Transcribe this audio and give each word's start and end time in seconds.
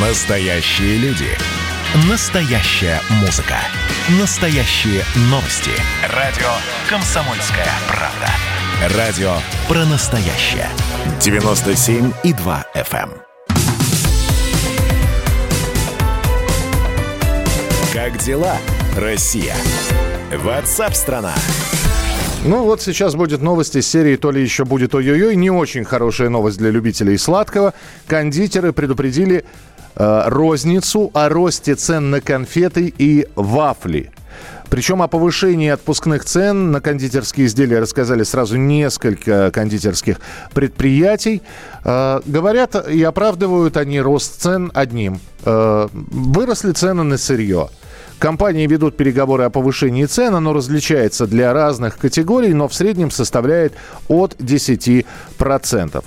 Настоящие 0.00 0.96
люди. 0.98 1.26
Настоящая 2.08 3.00
музыка. 3.20 3.56
Настоящие 4.20 5.02
новости. 5.22 5.72
Радио 6.14 6.46
«Комсомольская 6.88 7.66
правда». 7.88 8.96
Радио 8.96 9.32
про 9.66 9.84
настоящее. 9.86 10.68
97,2 11.18 12.64
FM. 12.76 13.10
эм. 13.10 13.12
Как 17.92 18.18
дела, 18.18 18.56
Россия? 18.96 19.56
Ватсап-страна! 20.32 21.34
Ну 22.44 22.62
вот 22.62 22.80
сейчас 22.80 23.16
будет 23.16 23.42
новость 23.42 23.74
из 23.74 23.88
серии 23.88 24.14
«То 24.14 24.30
ли 24.30 24.40
еще 24.40 24.64
будет 24.64 24.94
ой-ой-ой». 24.94 25.34
Не 25.34 25.50
очень 25.50 25.84
хорошая 25.84 26.28
новость 26.28 26.58
для 26.58 26.70
любителей 26.70 27.18
сладкого. 27.18 27.74
Кондитеры 28.06 28.72
предупредили 28.72 29.44
розницу 29.98 31.10
о 31.12 31.28
росте 31.28 31.74
цен 31.74 32.10
на 32.10 32.20
конфеты 32.20 32.94
и 32.96 33.26
вафли. 33.34 34.10
Причем 34.70 35.00
о 35.02 35.08
повышении 35.08 35.70
отпускных 35.70 36.24
цен 36.24 36.70
на 36.70 36.80
кондитерские 36.80 37.46
изделия 37.46 37.80
рассказали 37.80 38.22
сразу 38.22 38.56
несколько 38.56 39.50
кондитерских 39.50 40.20
предприятий. 40.52 41.42
Э, 41.84 42.20
говорят 42.26 42.88
и 42.88 43.02
оправдывают 43.02 43.76
они 43.76 44.00
рост 44.00 44.42
цен 44.42 44.70
одним. 44.74 45.20
Э, 45.44 45.88
выросли 45.92 46.72
цены 46.72 47.02
на 47.02 47.16
сырье. 47.16 47.70
Компании 48.18 48.66
ведут 48.66 48.96
переговоры 48.96 49.44
о 49.44 49.50
повышении 49.50 50.04
цен. 50.04 50.34
Оно 50.34 50.52
различается 50.52 51.26
для 51.28 51.52
разных 51.52 51.98
категорий, 51.98 52.52
но 52.52 52.66
в 52.66 52.74
среднем 52.74 53.12
составляет 53.12 53.74
от 54.08 54.34
10%. 54.34 55.04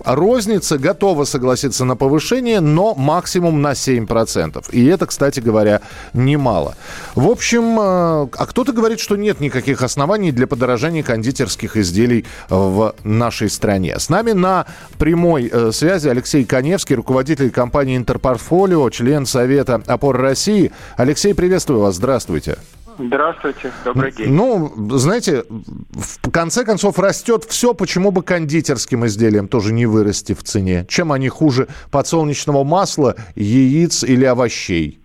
А 0.03 0.16
розница 0.16 0.77
готова 0.77 1.23
согласиться 1.23 1.85
на 1.85 1.95
повышение, 1.95 2.59
но 2.59 2.95
максимум 2.95 3.61
на 3.61 3.71
7%. 3.71 4.66
И 4.71 4.85
это, 4.88 5.05
кстати 5.05 5.39
говоря, 5.39 5.79
немало. 6.13 6.75
В 7.16 7.30
общем, 7.30 7.80
э, 7.80 8.27
а 8.33 8.45
кто-то 8.45 8.73
говорит, 8.73 8.99
что 8.99 9.16
нет 9.16 9.39
никаких 9.39 9.81
оснований 9.81 10.33
для 10.33 10.47
подорожания 10.47 11.03
кондитерских 11.03 11.77
изделий 11.77 12.25
в 12.49 12.93
нашей 13.05 13.49
стране. 13.49 13.97
С 13.97 14.09
нами 14.09 14.33
на 14.33 14.66
прямой 14.97 15.49
э, 15.52 15.71
связи 15.71 16.09
Алексей 16.09 16.43
Коневский, 16.43 16.95
руководитель 16.95 17.52
компании 17.52 17.95
«Интерпортфолио», 17.95 18.89
член 18.89 19.25
Совета 19.25 19.81
опор 19.88 20.17
России. 20.17 20.73
Алексей, 20.97 21.33
приветствую 21.33 21.80
вас. 21.80 22.00
Здравствуйте. 22.02 22.57
Здравствуйте, 22.97 23.71
добрый 23.85 24.11
день. 24.11 24.33
Ну, 24.33 24.73
знаете, 24.97 25.44
в 25.47 26.31
конце 26.31 26.66
концов 26.66 26.97
растет 26.97 27.43
все, 27.43 27.75
почему 27.75 28.09
бы 28.09 28.23
кондитерским 28.23 29.05
изделиям 29.05 29.47
тоже 29.47 29.71
не 29.71 29.85
вырасти 29.85 30.33
в 30.33 30.41
цене? 30.41 30.83
Чем 30.89 31.11
они 31.11 31.30
хуже 31.30 31.67
подсолнечного 31.91 32.63
масла, 32.63 33.17
яиц 33.35 34.03
или 34.03 34.25
овощей? 34.25 35.00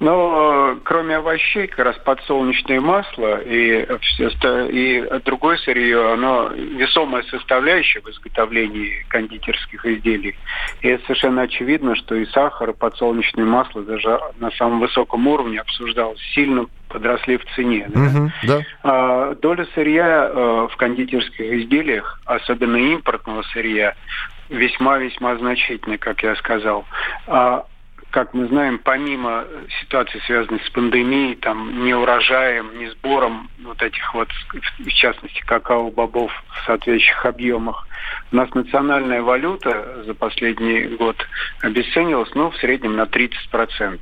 Но 0.00 0.74
э, 0.74 0.80
кроме 0.84 1.16
овощей, 1.16 1.66
как 1.66 1.86
раз 1.86 1.96
подсолнечное 1.98 2.80
масло 2.80 3.40
и, 3.40 3.84
и 3.84 5.20
другое 5.24 5.56
сырье, 5.58 6.12
оно 6.12 6.48
весомая 6.48 7.24
составляющая 7.24 8.00
в 8.00 8.08
изготовлении 8.08 9.04
кондитерских 9.08 9.84
изделий. 9.84 10.36
И 10.82 10.88
это 10.88 11.02
совершенно 11.04 11.42
очевидно, 11.42 11.96
что 11.96 12.14
и 12.14 12.26
сахар, 12.26 12.70
и 12.70 12.74
подсолнечное 12.74 13.44
масло 13.44 13.82
даже 13.82 14.20
на 14.38 14.50
самом 14.52 14.80
высоком 14.80 15.26
уровне 15.26 15.60
обсуждалось, 15.60 16.20
сильно 16.32 16.66
подросли 16.88 17.36
в 17.36 17.44
цене. 17.54 17.86
Да? 17.88 18.00
Мгм, 18.00 18.32
да. 18.44 18.60
А, 18.82 19.34
доля 19.34 19.66
сырья 19.74 20.30
э, 20.32 20.68
в 20.70 20.76
кондитерских 20.76 21.40
изделиях, 21.40 22.20
особенно 22.24 22.76
импортного 22.76 23.42
сырья, 23.52 23.94
весьма-весьма 24.48 25.36
значительная, 25.36 25.98
как 25.98 26.22
я 26.22 26.34
сказал. 26.36 26.84
А, 27.26 27.64
как 28.10 28.32
мы 28.34 28.46
знаем, 28.48 28.78
помимо 28.78 29.44
ситуации, 29.80 30.20
связанной 30.26 30.60
с 30.60 30.70
пандемией, 30.70 31.36
там, 31.36 31.84
не 31.84 31.94
урожаем, 31.94 32.78
не 32.78 32.88
сбором 32.90 33.50
вот 33.62 33.82
этих 33.82 34.14
вот, 34.14 34.28
в 34.78 34.88
частности, 34.88 35.42
какао-бобов 35.46 36.32
в 36.48 36.66
соответствующих 36.66 37.26
объемах, 37.26 37.86
у 38.32 38.36
нас 38.36 38.52
национальная 38.54 39.22
валюта 39.22 40.04
за 40.04 40.14
последний 40.14 40.84
год 40.96 41.16
обесценилась, 41.60 42.30
ну, 42.34 42.50
в 42.50 42.56
среднем 42.56 42.96
на 42.96 43.02
30%. 43.02 44.00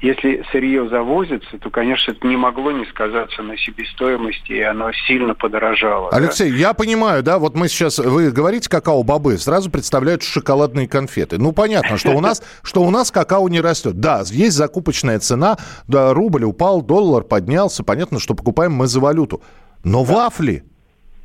Если 0.00 0.44
сырье 0.52 0.88
завозится, 0.88 1.58
то, 1.58 1.70
конечно, 1.70 2.12
это 2.12 2.26
не 2.26 2.36
могло 2.36 2.72
не 2.72 2.84
сказаться 2.86 3.42
на 3.42 3.56
себестоимости, 3.56 4.52
и 4.52 4.60
оно 4.60 4.92
сильно 5.06 5.34
подорожало. 5.34 6.10
да. 6.10 6.16
Алексей, 6.16 6.50
я 6.52 6.74
понимаю, 6.74 7.22
да, 7.22 7.38
вот 7.38 7.54
мы 7.54 7.68
сейчас, 7.68 7.98
вы 7.98 8.30
говорите 8.30 8.68
какао-бобы, 8.68 9.38
сразу 9.38 9.70
представляют 9.70 10.22
шоколадные 10.22 10.88
конфеты. 10.88 11.38
Ну, 11.38 11.52
понятно, 11.52 11.96
что 11.96 12.10
у 12.10 12.20
нас, 12.20 12.42
что 12.62 12.82
у 12.82 12.90
нас 12.90 13.10
какао 13.10 13.48
не 13.48 13.60
растет. 13.60 13.98
Да, 14.00 14.22
есть 14.26 14.56
закупочная 14.56 15.18
цена, 15.18 15.56
да, 15.88 16.12
рубль 16.12 16.44
упал, 16.44 16.82
доллар 16.82 17.24
поднялся, 17.24 17.82
понятно, 17.82 18.18
что 18.18 18.34
покупаем 18.34 18.72
мы 18.72 18.86
за 18.86 19.00
валюту. 19.00 19.42
Но 19.84 20.04
вафли, 20.04 20.64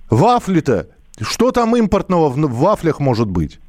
вафли-то, 0.10 0.88
что 1.22 1.52
там 1.52 1.76
импортного 1.76 2.30
в 2.30 2.38
вафлях 2.38 3.00
может 3.00 3.28
быть? 3.28 3.60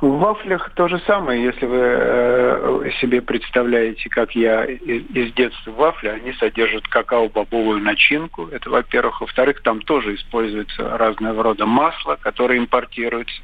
В 0.00 0.18
вафлях 0.18 0.70
то 0.74 0.88
же 0.88 0.98
самое, 1.00 1.42
если 1.42 1.66
вы 1.66 1.76
э, 1.78 2.90
себе 3.02 3.20
представляете, 3.20 4.08
как 4.08 4.34
я 4.34 4.64
из, 4.64 5.32
детства 5.34 5.72
вафли, 5.72 6.08
они 6.08 6.32
содержат 6.32 6.88
какао-бобовую 6.88 7.80
начинку, 7.82 8.46
это 8.46 8.70
во-первых. 8.70 9.20
Во-вторых, 9.20 9.62
там 9.62 9.82
тоже 9.82 10.14
используется 10.14 10.96
разного 10.96 11.42
рода 11.42 11.66
масло, 11.66 12.16
которое 12.18 12.58
импортируется. 12.58 13.42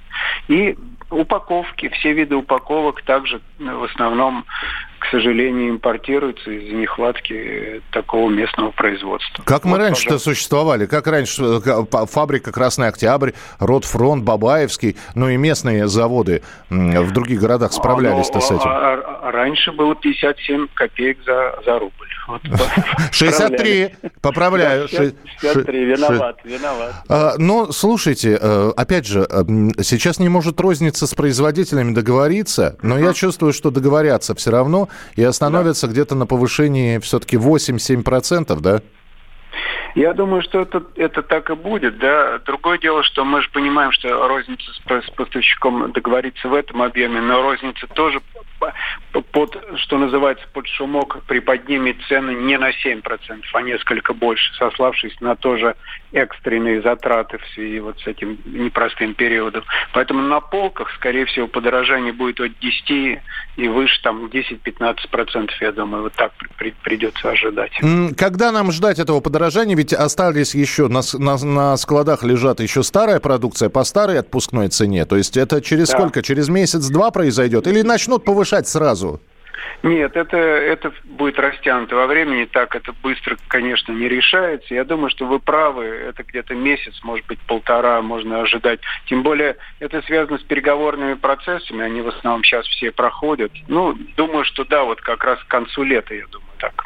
И 0.49 0.79
упаковки, 1.11 1.89
все 1.91 2.15
виды 2.15 2.37
упаковок 2.37 3.03
также 3.03 3.37
э, 3.37 3.63
в 3.63 3.85
основном, 3.85 4.47
к 5.07 5.11
сожалению, 5.11 5.71
импортируются 5.71 6.51
из-за 6.51 6.75
нехватки 6.75 7.33
э, 7.33 7.81
такого 7.93 8.29
местного 8.29 8.71
производства. 8.73 9.43
Как 9.45 9.65
мы 9.65 9.73
Вот, 9.73 9.79
раньше-то 9.79 10.05
пожалуйста. 10.15 10.31
существовали? 10.31 10.87
Как 10.87 11.07
раньше 11.07 11.43
э, 11.45 12.07
фабрика 12.07 12.51
«Красный 12.53 12.89
Октябрь», 12.89 13.31
«Ротфронт», 13.61 14.25
«Бабаевский», 14.25 14.97
ну 15.15 15.29
и 15.29 15.37
местные 15.37 15.87
заводы 15.87 16.43
в 16.71 17.13
других 17.13 17.41
городах 17.41 17.73
справлялись-то 17.73 18.39
А, 18.39 18.41
с 18.41 18.51
ну, 18.51 18.57
этим? 18.57 18.69
а- 18.69 18.95
а- 18.95 19.29
а 19.29 19.31
раньше 19.33 19.71
было 19.73 19.95
57 19.95 20.67
копеек 20.75 21.19
за, 21.25 21.59
за 21.65 21.79
рубль. 21.79 21.93
Вот, 22.27 22.41
63, 23.13 23.95
поправляю. 24.21 24.83
Да, 24.83 24.89
Ши- 24.89 25.15
63, 25.41 25.63
ши- 25.63 25.85
виноват, 25.85 26.37
виноват. 26.45 26.95
А, 27.09 27.35
Но, 27.39 27.71
слушайте, 27.73 28.39
э, 28.41 28.73
опять 28.77 29.07
же, 29.07 29.21
э, 29.21 29.43
сейчас 29.83 30.19
не 30.19 30.29
может 30.29 30.61
розница 30.61 31.07
с 31.07 31.15
производителями 31.15 31.93
договориться, 31.95 32.77
но 32.83 32.99
я 32.99 33.13
чувствую, 33.13 33.53
что 33.53 33.71
договорятся 33.71 34.35
все 34.35 34.51
равно 34.51 34.89
и 35.15 35.23
остановятся 35.23 35.87
где-то 35.87 36.15
на 36.15 36.27
повышении 36.27 36.99
все-таки 36.99 37.37
8-7%, 37.37 38.61
да? 38.61 38.81
Я 39.95 40.13
думаю, 40.13 40.43
что 40.43 40.61
это, 40.61 40.83
это 40.97 41.23
так 41.23 41.49
и 41.49 41.55
будет, 41.55 41.99
да. 41.99 42.39
Другое 42.45 42.77
дело, 42.79 43.03
что 43.03 43.25
мы 43.25 43.41
же 43.41 43.49
понимаем, 43.51 43.93
что 43.93 44.29
розница 44.29 44.65
с, 44.73 45.07
с 45.07 45.11
поставщиком 45.13 45.91
договорится 45.93 46.49
в 46.49 46.55
этом 46.55 46.83
объеме, 46.83 47.23
но 47.23 47.41
розница 47.41 47.87
тоже 47.95 48.21
под, 49.33 49.57
что 49.77 49.99
называется, 49.99 50.45
под 50.53 50.67
шумок 50.67 51.23
приподнимет 51.27 51.97
цены 52.09 52.31
не 52.33 52.59
на 52.59 52.71
7%, 52.71 53.03
а 53.53 53.63
несколько 53.63 54.15
больше, 54.15 54.53
сославшись 54.55 55.19
на 55.21 55.37
тоже 55.37 55.75
экстренные 56.13 56.81
затраты 56.83 57.39
в 57.39 57.47
связи 57.55 57.81
вот 57.81 57.99
с 58.01 58.07
этим 58.07 58.39
непростым 58.47 59.15
периодом. 59.15 59.65
Поэтому 59.93 60.23
на 60.23 60.41
полках, 60.41 60.91
скорее 60.95 61.27
всего, 61.27 61.47
подорожание 61.49 62.13
будет 62.13 62.41
от 62.41 62.59
10 62.59 63.21
и 63.57 63.69
выше, 63.69 64.01
там, 64.03 64.27
10-15%, 64.27 65.51
я 65.61 65.73
думаю, 65.73 66.05
вот 66.05 66.13
так 66.15 66.33
при- 66.35 66.49
при- 66.59 66.75
придется 66.83 67.31
ожидать. 67.31 67.73
Когда 68.17 68.53
нам 68.53 68.73
ждать 68.73 68.99
этого 68.99 69.21
подорожания? 69.21 69.77
Ведь 69.77 69.93
остались 69.93 70.55
еще, 70.55 70.89
на, 70.89 71.01
на- 71.19 71.37
на 71.45 71.77
складах 71.77 72.23
лежат 72.23 72.61
еще 72.61 72.83
старая 72.83 73.21
продукция 73.21 73.69
по 73.69 73.85
старой 73.85 74.19
отпускной 74.19 74.69
цене. 74.69 75.05
То 75.05 75.17
есть 75.17 75.37
это 75.37 75.61
через 75.61 75.89
Да. 75.91 75.99
сколько? 75.99 76.23
Через 76.23 76.49
месяц-два 76.49 77.11
произойдет? 77.11 77.67
Или 77.67 77.83
начнут 77.83 78.25
повышать 78.25 78.46
сразу? 78.67 79.21
Нет, 79.83 80.17
это, 80.17 80.37
это 80.37 80.93
будет 81.05 81.39
растянуто 81.39 81.97
во 81.97 82.07
времени, 82.07 82.45
так 82.45 82.75
это 82.75 82.93
быстро, 83.03 83.37
конечно, 83.49 83.93
не 83.93 84.09
решается. 84.09 84.75
Я 84.75 84.85
думаю, 84.85 85.11
что 85.11 85.27
вы 85.27 85.39
правы, 85.39 85.85
это 85.85 86.23
где-то 86.23 86.55
месяц, 86.55 86.95
может 87.03 87.27
быть, 87.27 87.39
полтора 87.41 88.01
можно 88.03 88.41
ожидать. 88.41 88.81
Тем 89.07 89.23
более, 89.23 89.57
это 89.79 90.03
связано 90.03 90.39
с 90.39 90.43
переговорными 90.43 91.15
процессами, 91.15 91.85
они 91.85 92.01
в 92.01 92.09
основном 92.09 92.43
сейчас 92.43 92.67
все 92.67 92.91
проходят. 92.91 93.53
Ну, 93.69 93.95
думаю, 94.17 94.45
что 94.45 94.65
да, 94.65 94.85
вот 94.85 95.01
как 95.01 95.25
раз 95.25 95.39
к 95.41 95.49
концу 95.49 95.83
лета, 95.83 96.15
я 96.15 96.27
думаю, 96.27 96.51
так. 96.59 96.86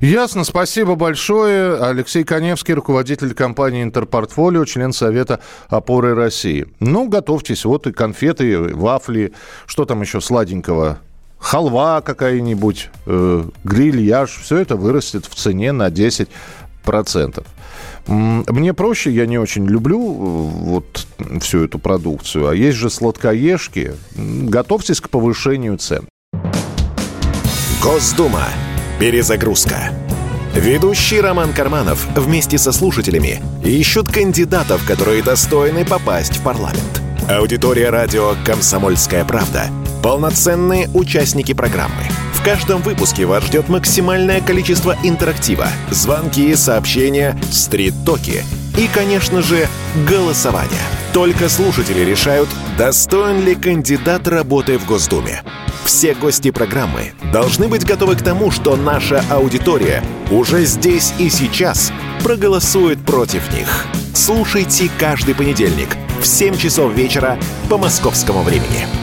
Ясно, 0.00 0.44
спасибо 0.44 0.94
большое. 0.94 1.82
Алексей 1.82 2.24
Коневский, 2.24 2.74
руководитель 2.74 3.34
компании 3.34 3.82
«Интерпортфолио», 3.82 4.64
член 4.64 4.92
Совета 4.92 5.40
опоры 5.68 6.14
России. 6.14 6.66
Ну, 6.80 7.08
готовьтесь, 7.08 7.64
вот 7.64 7.86
и 7.86 7.92
конфеты, 7.92 8.50
и 8.50 8.56
вафли, 8.56 9.32
что 9.66 9.84
там 9.84 10.00
еще 10.02 10.20
сладенького? 10.20 10.98
Халва 11.38 12.00
какая-нибудь, 12.00 12.90
э, 13.06 13.44
грильяж, 13.64 14.30
все 14.42 14.58
это 14.58 14.76
вырастет 14.76 15.24
в 15.26 15.34
цене 15.34 15.72
на 15.72 15.88
10%. 15.90 17.46
М, 18.08 18.44
Мне 18.48 18.72
проще, 18.74 19.10
я 19.10 19.26
не 19.26 19.38
очень 19.38 19.66
люблю 19.66 20.00
э, 20.00 20.14
вот 20.64 21.06
всю 21.40 21.64
эту 21.64 21.78
продукцию, 21.78 22.48
а 22.48 22.54
есть 22.54 22.76
же 22.76 22.90
сладкоежки. 22.90 23.92
Готовьтесь 24.16 25.00
к 25.00 25.08
повышению 25.10 25.76
цен. 25.78 26.08
Госдума. 27.82 28.42
Перезагрузка. 28.98 29.92
Ведущий 30.56 31.20
Роман 31.20 31.52
Карманов 31.52 32.04
вместе 32.16 32.58
со 32.58 32.72
слушателями 32.72 33.40
ищут 33.64 34.08
кандидатов, 34.08 34.84
которые 34.88 35.22
достойны 35.22 35.84
попасть 35.84 36.38
в 36.38 36.42
парламент. 36.42 37.00
Аудитория 37.28 37.90
радио 37.90 38.34
«Комсомольская 38.44 39.24
правда»— 39.24 39.66
полноценные 40.02 40.88
участники 40.94 41.54
программы. 41.54 42.02
В 42.34 42.42
каждом 42.42 42.82
выпуске 42.82 43.24
вас 43.24 43.44
ждет 43.44 43.68
максимальное 43.68 44.40
количество 44.40 44.96
интерактива, 45.04 45.68
звонки, 45.90 46.52
сообщения, 46.56 47.38
стрит-токи 47.52 48.42
и, 48.76 48.88
конечно 48.92 49.42
же, 49.42 49.68
голосование. 50.08 50.82
Только 51.12 51.48
слушатели 51.48 52.00
решают, 52.00 52.48
достоин 52.76 53.44
ли 53.44 53.54
кандидат 53.54 54.26
работы 54.26 54.76
в 54.76 54.86
Госдуме. 54.86 55.42
Все 55.88 56.12
гости 56.12 56.50
программы 56.50 57.14
должны 57.32 57.66
быть 57.66 57.86
готовы 57.86 58.14
к 58.14 58.20
тому, 58.20 58.50
что 58.50 58.76
наша 58.76 59.24
аудитория 59.30 60.04
уже 60.30 60.66
здесь 60.66 61.14
и 61.18 61.30
сейчас 61.30 61.90
проголосует 62.22 63.02
против 63.06 63.50
них. 63.54 63.86
Слушайте 64.12 64.90
каждый 64.98 65.34
понедельник 65.34 65.96
в 66.20 66.26
7 66.26 66.58
часов 66.58 66.92
вечера 66.92 67.38
по 67.70 67.78
московскому 67.78 68.42
времени. 68.42 68.97